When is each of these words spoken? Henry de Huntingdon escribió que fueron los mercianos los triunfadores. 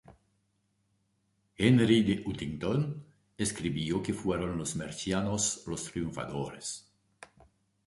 Henry 1.65 2.01
de 2.03 2.23
Huntingdon 2.25 3.05
escribió 3.37 4.01
que 4.01 4.15
fueron 4.15 4.57
los 4.57 4.75
mercianos 4.75 5.61
los 5.67 5.83
triunfadores. 5.91 6.91